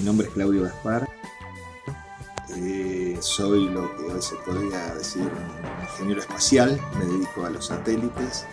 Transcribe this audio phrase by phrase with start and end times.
[0.00, 1.06] Mi nombre es Claudio Gaspar.
[2.56, 6.80] Eh, soy lo que hoy se podría decir un ingeniero espacial.
[6.98, 8.46] Me dedico a los satélites.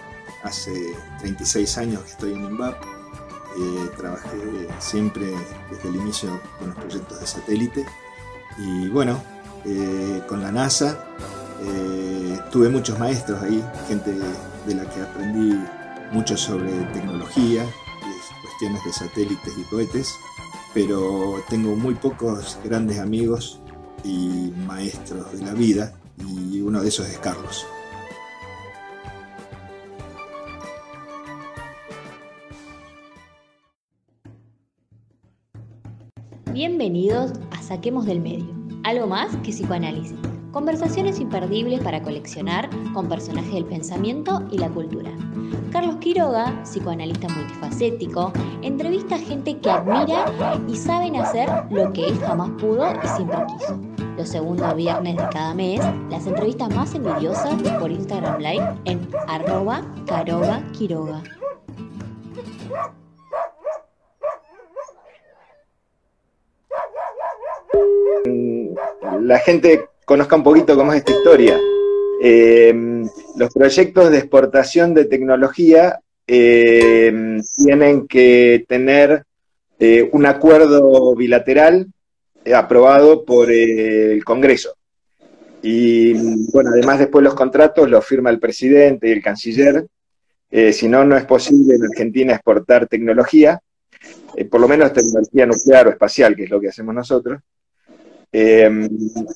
[0.43, 2.75] Hace 36 años que estoy en INVAP.
[2.83, 5.33] Eh, trabajé siempre
[5.71, 7.85] desde el inicio con los proyectos de satélite.
[8.57, 9.23] Y bueno,
[9.63, 11.01] eh, con la NASA
[12.51, 14.13] tuve muchos maestros ahí, gente
[14.65, 15.57] de la que aprendí
[16.11, 17.65] mucho sobre tecnología,
[18.41, 20.19] cuestiones de satélites y cohetes
[20.77, 23.59] pero tengo muy pocos grandes amigos
[24.03, 27.65] y maestros de la vida y uno de esos es Carlos.
[36.53, 38.53] Bienvenidos a Saquemos del Medio,
[38.83, 40.36] algo más que psicoanálisis.
[40.57, 45.11] Conversaciones imperdibles para coleccionar con personajes del pensamiento y la cultura.
[45.71, 50.25] Carlos Quiroga, psicoanalista multifacético, entrevista a gente que admira
[50.67, 53.79] y saben hacer lo que él jamás pudo y siempre quiso.
[54.17, 59.85] Los segundos viernes de cada mes, las entrevistas más envidiosas por Instagram Live en arroba
[60.07, 60.63] caroga.
[69.21, 71.59] La gente conozca un poquito cómo es esta historia.
[72.23, 72.73] Eh,
[73.35, 79.25] los proyectos de exportación de tecnología eh, tienen que tener
[79.77, 81.87] eh, un acuerdo bilateral
[82.55, 84.75] aprobado por el Congreso.
[85.61, 86.13] Y
[86.53, 89.87] bueno, además después los contratos los firma el presidente y el canciller.
[90.71, 93.59] si no, no es posible en Argentina exportar tecnología,
[94.49, 97.41] por lo menos tecnología nuclear o espacial, que es lo que hacemos nosotros.
[98.31, 98.89] Em,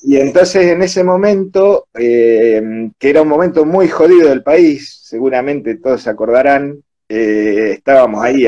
[0.03, 5.77] y entonces en ese momento, em, que era un momento muy jodido del país, seguramente
[5.77, 8.45] todos se acordarán, eh, estábamos ahí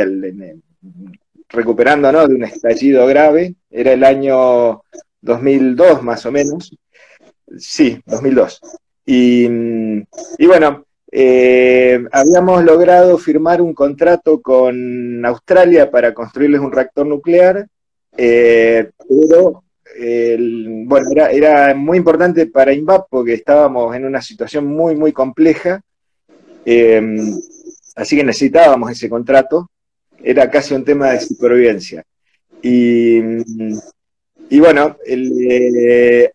[1.49, 4.81] recuperándonos de un estallido grave, era el año
[5.21, 6.75] 2002 más o menos,
[7.57, 8.61] sí, 2002.
[9.05, 9.45] Y,
[10.37, 17.67] y bueno, eh, habíamos logrado firmar un contrato con Australia para construirles un reactor nuclear,
[18.17, 18.89] eh,
[20.85, 25.81] bueno, era, muy importante para INVAP porque estábamos en una situación muy, muy compleja,
[26.65, 27.35] em,
[27.95, 29.69] así que necesitábamos ese contrato,
[30.23, 32.03] era casi un tema de supervivencia.
[32.61, 33.19] Y,
[34.59, 36.31] bueno, eh,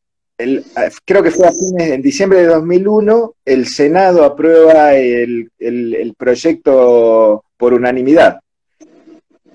[1.04, 7.72] creo que fue a fines, en diciembre de 2001, el Senado aprueba el proyecto por
[7.72, 8.40] unanimidad.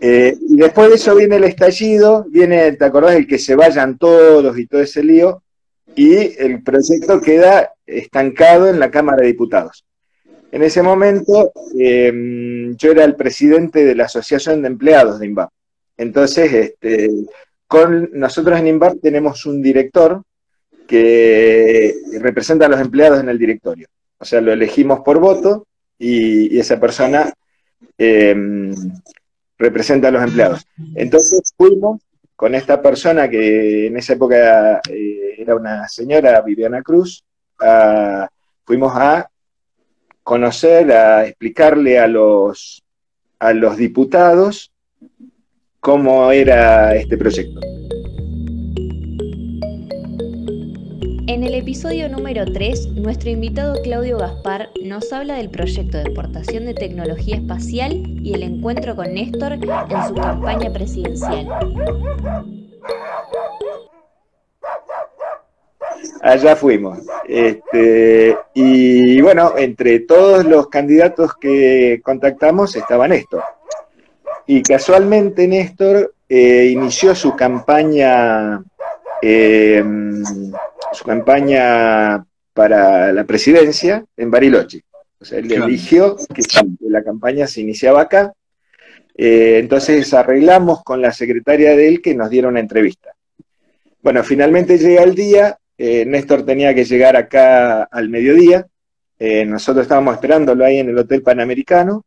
[0.05, 3.15] Eh, y después de eso viene el estallido, viene, ¿te acordás?
[3.15, 5.43] El que se vayan todos y todo ese lío,
[5.95, 9.85] y el proyecto queda estancado en la Cámara de Diputados.
[10.51, 15.49] En ese momento em, yo era el presidente de la Asociación de Empleados de INVAP.
[15.95, 17.09] Entonces, este,
[17.65, 20.21] con nosotros en INVAP tenemos un director
[20.85, 23.87] que representa a los empleados en el directorio.
[24.17, 25.65] O sea, lo elegimos por voto
[25.97, 27.33] y, esa persona
[27.97, 28.75] em,
[29.63, 30.67] representa a los empleados.
[30.95, 32.01] Entonces fuimos
[32.35, 37.23] con esta persona que en esa época eh, era una señora, Viviana Cruz,
[38.65, 39.29] fuimos a
[40.21, 42.83] conocer, a explicarle a los,
[43.39, 44.71] a los diputados
[45.79, 47.61] cómo era este proyecto.
[51.33, 56.65] En el episodio número 3, nuestro invitado Claudio Gaspar nos habla del proyecto de exportación
[56.65, 59.61] de tecnología espacial y el encuentro con Néstor en
[60.07, 61.47] su campaña presidencial.
[66.21, 66.99] Allá fuimos.
[67.27, 73.43] Este, y bueno, entre todos los candidatos que contactamos estaba Néstor.
[74.45, 78.63] Y casualmente Néstor eh, inició su campaña
[79.23, 79.83] eh,
[80.93, 84.83] su campaña para la presidencia en Bariloche.
[85.19, 86.43] O sea, él eligió que
[86.81, 88.33] la campaña se iniciaba acá.
[89.15, 93.13] Eh, entonces arreglamos con la secretaria de él que nos diera una entrevista.
[94.01, 98.67] Bueno, finalmente llega el día, eh, Néstor tenía que llegar acá al mediodía,
[99.17, 102.03] eh, nosotros estábamos esperándolo ahí en el Hotel Panamericano,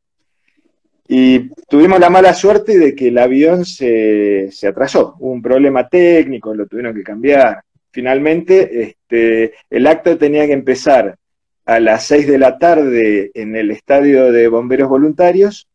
[1.09, 5.89] y tuvimos la mala suerte de que el avión se, se atrasó, hubo un problema
[5.89, 7.63] técnico, lo tuvieron que cambiar,
[7.97, 11.17] finalmente este, el acto tenía que empezar
[11.65, 15.67] a las 6 de la tarde en el estadio de bomberos voluntarios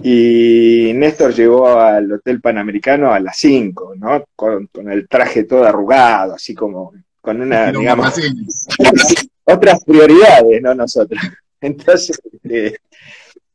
[0.00, 4.24] y Néstor llegó al Hotel Panamericano a las 5, ¿no?
[4.36, 8.14] Con, el traje todo arrugado, así como con una, digamos,
[9.44, 10.76] otras prioridades, ¿no?
[10.76, 11.20] Nosotros.
[11.60, 12.76] Entonces, eh,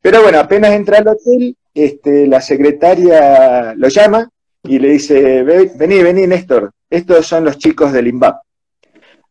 [0.01, 4.29] pero bueno, apenas entra al hotel, este, la secretaria lo llama
[4.61, 8.39] y le dice, vení, vení Néstor, estos son los chicos del INVAP.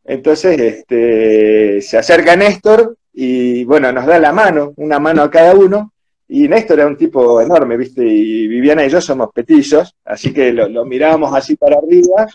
[0.05, 5.55] Entonces este, se acerca Néstor y bueno, nos da la mano, una mano a cada
[5.55, 5.93] uno,
[6.27, 8.05] y Néstor era un tipo enorme, ¿viste?
[8.05, 12.27] Y Viviana y yo somos petizos, así que lo, mirábamos así para arriba,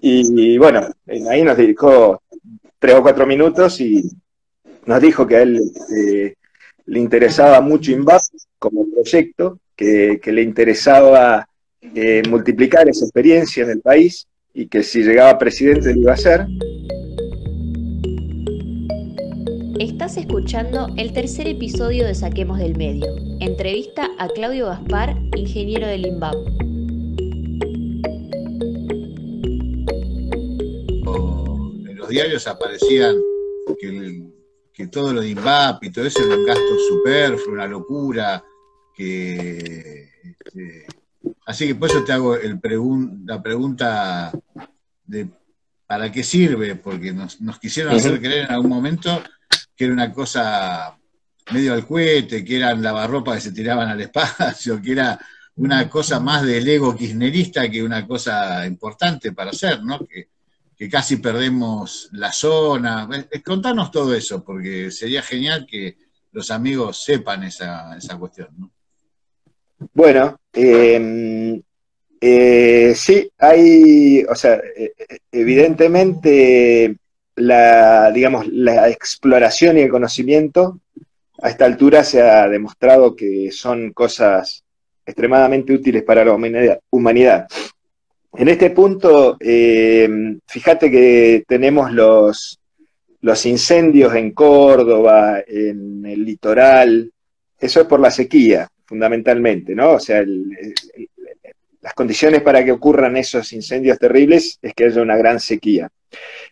[0.00, 0.88] y, bueno,
[1.28, 2.22] ahí nos dedicó
[2.78, 4.02] tres o cuatro minutos y
[4.84, 6.36] nos dijo que a él este,
[6.86, 8.22] le interesaba mucho INVAP
[8.58, 11.48] como proyecto, que, le interesaba
[11.94, 14.26] eh, multiplicar esa experiencia en el país
[14.56, 16.46] y que si llegaba presidente lo iba a hacer.
[19.78, 23.04] Estás escuchando el tercer episodio de Saquemos del Medio.
[23.40, 26.34] Entrevista a Claudio Gaspar, ingeniero del INVAP.
[31.86, 33.14] En los diarios aparecían
[33.78, 38.42] que, todo lo de INVAP y todo eso era un gasto superfluo, una locura,
[38.94, 39.58] que...
[39.58, 40.86] Este,
[41.44, 42.58] así que por eso te hago el
[43.26, 44.32] la pregunta
[45.06, 45.28] de
[45.86, 46.74] ¿para qué sirve?
[46.76, 49.22] Porque nos, nos quisieron hacer creer en algún momento
[49.76, 50.96] que era una cosa
[51.52, 55.18] medio al cohete, que eran lavarropas que se tiraban al espacio, que era
[55.56, 59.98] una cosa más del ego kirchnerista que una cosa importante para hacer, ¿no?
[59.98, 60.28] Que,
[60.90, 63.08] casi perdemos la zona.
[63.42, 65.96] Contanos todo eso, porque sería genial que
[66.32, 68.70] los amigos sepan esa, esa cuestión, ¿no?
[69.94, 71.62] Bueno, em,
[72.20, 76.96] eh, sí, hay, o sea, e, e, evidentemente
[77.36, 80.80] la, digamos, la exploración y el conocimiento
[81.42, 84.64] a esta altura se ha demostrado que son cosas
[85.04, 86.34] extremadamente útiles para la
[86.90, 87.46] humanidad.
[88.34, 90.08] En este punto, eh,
[90.46, 92.58] fíjate que tenemos los,
[93.20, 97.10] los incendios en Córdoba, en el litoral,
[97.58, 99.92] eso es por la sequía, fundamentalmente, ¿no?
[99.92, 100.24] O sea,
[101.86, 105.88] las condiciones para que ocurran esos incendios terribles es que haya una gran sequía.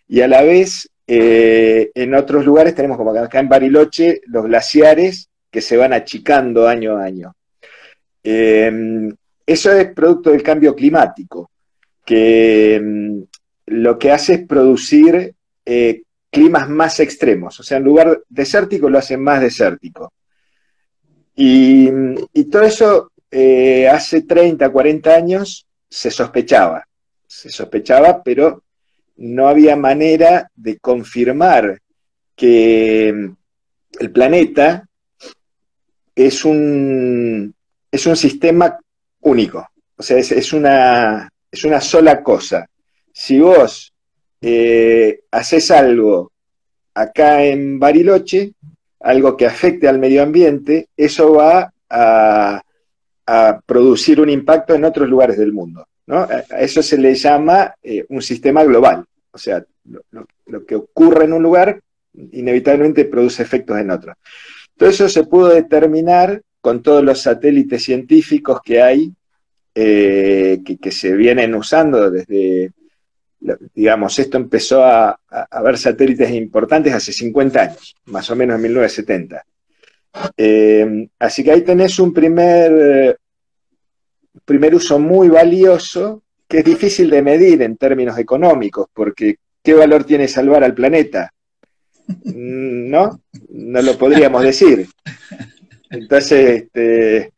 [0.07, 5.29] Y a la vez, eh, en otros lugares tenemos como acá en Bariloche los glaciares
[5.51, 7.35] que se van achicando año a año.
[8.23, 9.13] Em,
[9.45, 11.51] eso es producto del cambio climático,
[12.05, 13.27] que em,
[13.67, 15.35] lo que hace es producir
[15.67, 20.13] eh, climas más extremos, o sea, en lugar desértico lo hacen más desértico.
[21.35, 21.91] Y,
[22.33, 26.87] y todo eso eh, hace 30, 40 años se sospechaba,
[27.27, 28.63] se sospechaba, pero
[29.17, 31.81] no había manera de confirmar
[32.37, 34.89] que el planeta
[36.15, 37.53] es un,
[37.91, 38.79] es un sistema
[39.23, 42.69] único, o sea, es, una, es una sola cosa.
[43.13, 43.93] Si vos
[44.43, 46.31] eh, haces algo
[46.95, 48.53] acá en Bariloche,
[49.01, 52.63] algo que afecte al medio ambiente, eso va a,
[53.27, 55.87] a producir un impacto en otros lugares del mundo.
[56.09, 59.05] A eso se le llama eh, un sistema global.
[59.31, 59.65] O sea,
[60.47, 61.81] lo, que ocurre en un lugar
[62.33, 64.15] inevitablemente produce efectos en otro.
[64.77, 69.13] Todo eso se pudo determinar con todos los satélites científicos que hay,
[69.75, 72.73] eh, que, se vienen usando desde,
[73.75, 75.19] digamos, esto empezó a,
[75.51, 79.45] haber satélites importantes hace 50 años, más o menos en 1970.
[80.37, 83.19] Eh, así que ahí tenés un primer,
[84.45, 90.05] primer uso muy valioso que es difícil de medir en términos económicos, porque ¿qué valor
[90.05, 91.33] tiene salvar al planeta?
[92.07, 93.21] Mm, ¿No?
[93.49, 94.87] No lo podríamos decir.
[95.91, 97.33] Entonces, este,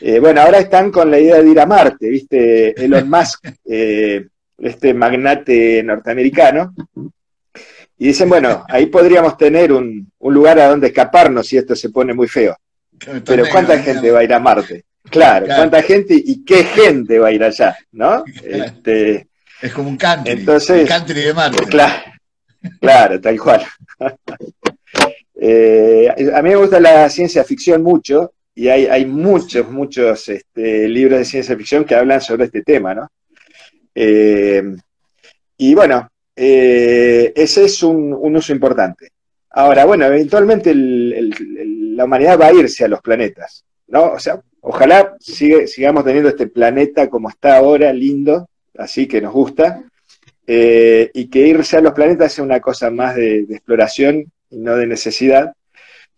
[0.00, 2.84] eh, bueno, ahora están con la idea de ir a Marte, ¿viste?
[2.84, 4.26] Elon Musk, eh,
[4.58, 6.74] este magnate norteamericano,
[8.02, 11.90] y dicen, bueno, ahí podríamos tener un, un lugar a donde escaparnos si esto se
[11.90, 12.56] pone muy feo.
[13.24, 14.86] Pero ¿cuánta gente va a ir a Marte?
[15.08, 18.24] Claro, cuánta gente y qué gente va a ir allá, ¿no?
[18.42, 19.28] Este,
[19.60, 21.64] es como un country, entonces, country de Marte.
[21.66, 22.02] Claro,
[22.80, 23.64] claro tal cual.
[25.44, 31.18] Eh, a mí me gusta la ciencia ficción mucho y hay, muchos, muchos este, libros
[31.18, 33.10] de ciencia ficción que hablan sobre este tema, ¿no?
[33.92, 34.62] Eh,
[35.56, 36.11] y bueno,
[36.44, 39.10] eh, ese es un, uso importante.
[39.50, 44.12] Ahora, bueno, eventualmente la humanidad va a irse a los planetas, ¿no?
[44.12, 49.82] O sea, Ojalá sigamos teniendo este planeta como está ahora, lindo, así que nos gusta,
[50.46, 54.76] eh, y que irse a los planetas sea una cosa más de, exploración y no
[54.76, 55.52] de necesidad.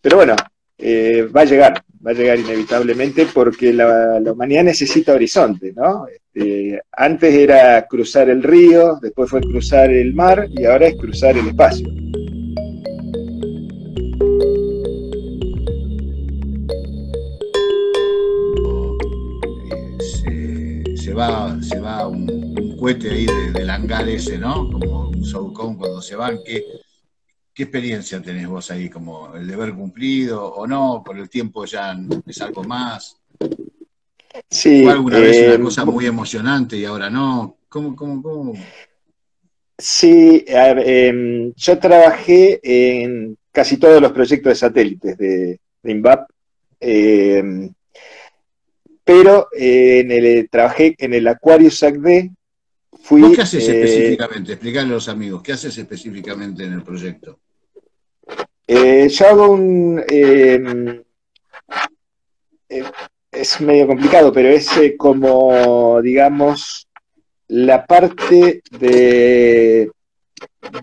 [0.02, 0.36] Pero bueno,
[0.76, 6.06] eh, va a llegar, va a llegar inevitablemente porque la, humanidad necesita horizonte, ¿no?
[6.34, 11.36] Este, antes era cruzar el río, después fue cruzar el mar y ahora es cruzar
[11.36, 11.88] el espacio.
[20.96, 24.68] se va, se va un, cohete ahí del hangar ese, ¿no?
[24.68, 26.64] Como un Soucon cuando se van, ¿qué,
[27.52, 28.90] ¿qué experiencia tenés vos ahí?
[28.90, 31.02] ¿Como el deber cumplido o no?
[31.06, 33.16] ¿Por el tiempo ya es algo más?
[34.50, 34.82] Sí.
[34.82, 37.58] ¿Fue alguna vez una eh, cosa muy emocionante y ahora no?
[37.68, 38.54] ¿Cómo, cómo, cómo?
[39.76, 46.30] Sí, em, yo trabajé en casi todos los proyectos de satélites de, de INVAP.
[46.80, 47.72] Em,
[49.04, 52.30] pero eh, en el, trabajé en el Aquarius SACD.
[53.02, 54.52] Fui, ¿Vos qué haces eh, específicamente?
[54.52, 57.38] Explicarle a los amigos, ¿qué haces específicamente en el proyecto?
[58.66, 60.02] Yo hago un...
[63.34, 66.88] Es medio complicado, pero es como, digamos,
[67.48, 69.90] la parte de,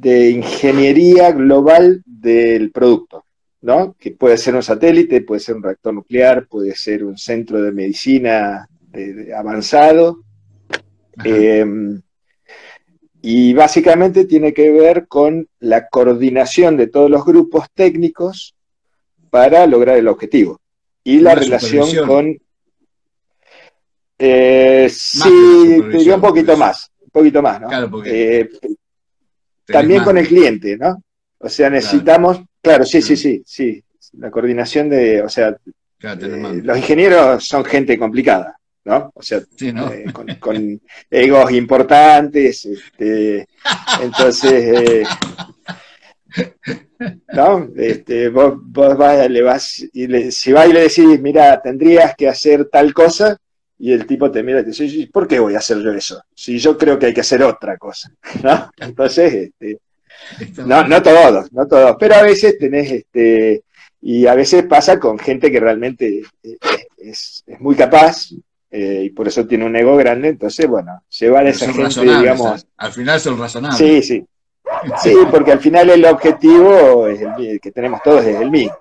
[0.01, 3.25] de ingeniería global del producto.
[3.61, 3.95] ¿no?
[3.97, 7.71] Que puede ser un satélite, puede ser un reactor nuclear, puede ser un centro de
[7.71, 8.67] medicina
[9.35, 10.23] avanzado.
[11.23, 12.01] Em,
[13.21, 18.55] y básicamente tiene que ver con la coordinación de todos los grupos técnicos
[19.29, 20.60] para lograr el objetivo.
[21.03, 22.37] Y la relación con...
[24.17, 28.03] Eh, sí, diría un poquito más, un poquito más, ¿no?
[28.05, 28.49] Eh,
[29.65, 31.01] también con el cliente, ¿no?
[31.39, 33.83] O sea, necesitamos Claro, sí, sí, sí, sí.
[34.13, 38.55] La coordinación de, o sea, eh, los ingenieros son gente complicada,
[38.85, 39.11] ¿no?
[39.15, 40.05] O sea, eh,
[40.39, 43.47] con, egos importantes, este,
[44.01, 45.03] entonces, eh,
[47.33, 47.69] ¿no?
[47.75, 52.27] Este, vos, vos vas, le vas, y si vas y le decís, mira, tendrías que
[52.27, 53.37] hacer tal cosa,
[53.77, 56.23] y el tipo te mira y te dice, ¿por qué voy a hacer yo eso?
[56.35, 58.11] Si yo creo que hay que hacer otra cosa,
[58.43, 58.69] ¿no?
[58.77, 59.79] Entonces, este,
[60.65, 63.63] no, no todos, no todos, pero a veces tenés, este,
[64.01, 66.57] y a veces pasa con gente que realmente eh,
[66.97, 68.27] es, muy capaz
[68.69, 72.65] eh, y por eso tiene un ego grande, entonces, bueno, llevar a esa gente, digamos...
[72.77, 73.77] Al final son razonables.
[73.77, 74.25] Sí, sí.
[75.01, 78.77] Sí, porque al final el objetivo es el, que tenemos todos es el mismo.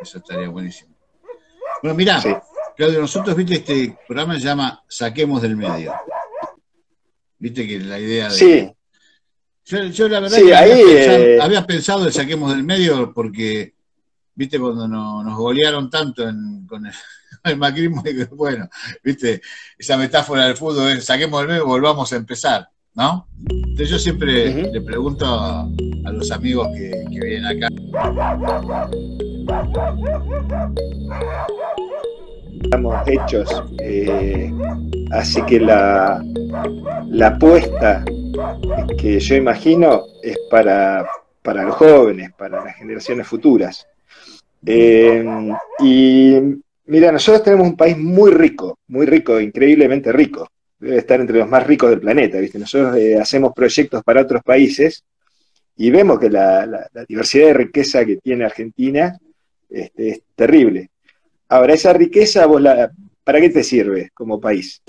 [0.00, 0.94] Eso estaría buenísimo.
[1.82, 2.20] Bueno, mira,
[2.76, 5.94] Claudio, nosotros, viste, este programa se llama Saquemos del Medio.
[7.38, 8.34] Viste que la idea de.
[8.34, 8.72] Sí.
[9.64, 13.74] Yo, la verdad que eh, había, pensado, el Saquemos del Medio porque,
[14.40, 16.24] viste, cuando nos golearon tanto
[16.66, 16.86] con
[17.44, 18.70] el, macrismo, y bueno,
[19.04, 19.42] viste,
[19.76, 23.28] esa metáfora del fútbol es saquemos del medio, volvamos a empezar, ¿no?
[23.46, 25.68] Entonces yo siempre le pregunto a,
[26.10, 27.68] los amigos que, que vienen acá
[32.62, 33.62] estamos hechos.
[33.78, 34.52] Eh,
[35.12, 36.22] así que la,
[37.08, 38.04] la apuesta
[38.98, 41.06] que yo imagino es para,
[41.42, 43.86] para los jóvenes, para las generaciones futuras.
[44.64, 45.24] Eh,
[45.80, 46.36] y
[46.86, 50.48] mira, nosotros tenemos un país muy rico, muy rico, increíblemente rico.
[50.78, 52.58] Debe estar entre los más ricos del planeta, ¿viste?
[52.58, 55.04] Nosotros eh, hacemos proyectos para otros países
[55.76, 59.18] y vemos que la, diversidad de riqueza que tiene Argentina
[59.68, 60.90] este, es terrible.
[61.48, 62.90] Ahora, esa riqueza, vos la,
[63.24, 64.82] ¿para qué te sirve como país?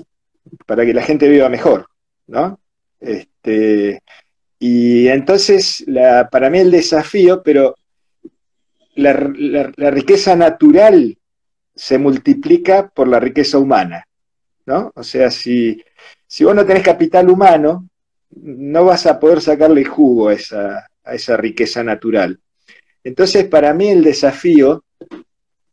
[0.66, 1.86] Para que la gente viva mejor,
[2.26, 2.58] ¿no?
[3.00, 4.02] Este,
[4.58, 7.74] y entonces, la, para mí el desafío, pero
[8.94, 9.12] la,
[9.90, 11.18] riqueza natural
[11.74, 14.06] se multiplica por la riqueza humana,
[14.66, 14.92] ¿no?
[14.94, 15.82] O sea, si,
[16.26, 17.88] si vos no tenés capital humano,
[18.30, 22.38] no vas a poder sacarle jugo a esa, a esa riqueza natural.
[23.04, 24.84] Entonces, para mí el desafío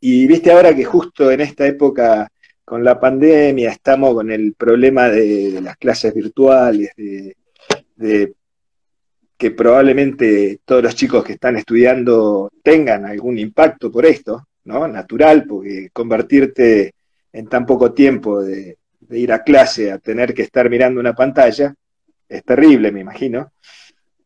[0.01, 2.31] y viste ahora que justo en esta época
[2.63, 8.33] con la pandemia estamos con el problema de, las clases virtuales, de,
[9.39, 14.85] que probablemente todos los chicos que están estudiando tengan algún impacto por esto, ¿no?
[14.85, 16.93] Natural, porque convertirte
[17.31, 18.77] en tan poco tiempo de,
[19.11, 21.73] ir a clase a tener que estar mirando una pantalla
[22.27, 23.53] es terrible, me imagino.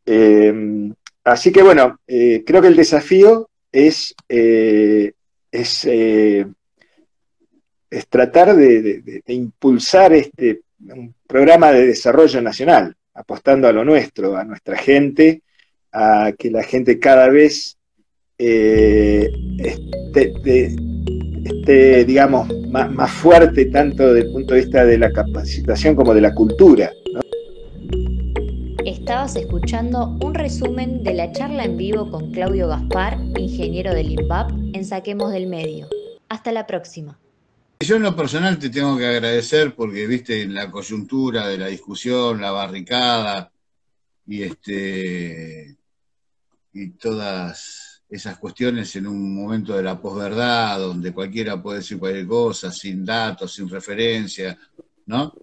[0.05, 0.91] Eh,
[1.23, 5.13] así que bueno, eh, creo que el desafío es eh,
[5.53, 6.45] eh,
[7.89, 14.43] es, tratar de, impulsar este un programa de desarrollo nacional, apostando a lo nuestro, a
[14.43, 15.41] nuestra gente,
[15.91, 17.77] a que la gente cada vez
[18.37, 19.31] eh,
[21.45, 26.21] esté, digamos, más, fuerte tanto desde el punto de vista de la capacitación como de
[26.21, 26.91] la cultura.
[28.85, 34.51] Estabas escuchando un resumen de la charla en vivo con Claudio Gaspar, ingeniero del INVAP,
[34.73, 35.87] en Saquemos del Medio.
[36.29, 37.19] Hasta la próxima.
[37.83, 42.39] Yo en lo personal te tengo que agradecer porque viste la coyuntura de la discusión,
[42.39, 43.51] la barricada
[44.25, 45.77] y este
[46.71, 52.25] y todas esas cuestiones en un momento de la posverdad, donde cualquiera puede decir cualquier
[52.25, 54.57] cosa, sin datos, sin referencia,
[55.07, 55.33] ¿no?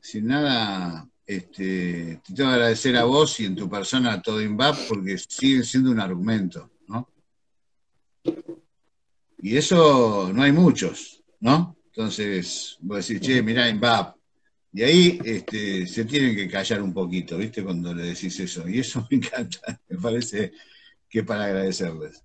[0.00, 4.42] Sin nada, este, te tengo que agradecer a vos y en tu persona a todo
[4.42, 7.08] INVAP porque sigue siendo un argumento, ¿no?
[9.38, 11.76] Y eso no hay muchos, ¿no?
[11.86, 14.16] Entonces, vos decís, che, mirá INVAP.
[14.72, 17.64] Y ahí este, se tienen que callar un poquito, ¿viste?
[17.64, 18.68] Cuando le decís eso.
[18.68, 20.52] Y eso me encanta, me parece
[21.08, 22.22] que para agradecerles.